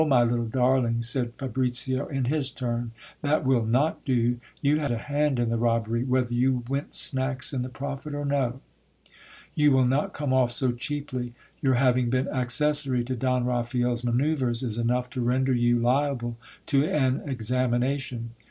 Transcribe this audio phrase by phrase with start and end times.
[0.07, 2.89] my little darling, said Fa bricio in his turn,
[3.21, 7.53] that will not do, you had a hand in the robbery, whether you went snacks
[7.53, 8.61] in the profit or no.
[9.53, 11.35] You will not come off so cheaply.
[11.61, 16.83] Your having been accessary to Don Raphael's manoeuvres is enough to render you liable to
[16.83, 18.31] an examination.